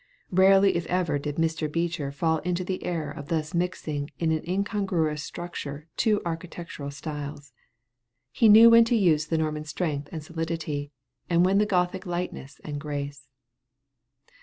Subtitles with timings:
[0.31, 1.71] Rarely if ever did Mr.
[1.71, 7.53] Beecher fall into the error of thus mixing in an incongruous structure two architectural styles.
[8.31, 10.91] He knew when to use the Norman strength and solidity,
[11.29, 13.27] and when the Gothic lightness and grace.